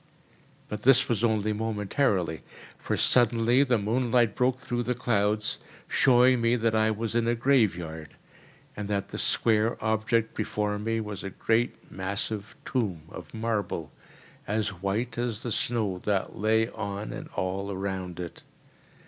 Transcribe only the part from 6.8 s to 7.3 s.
was in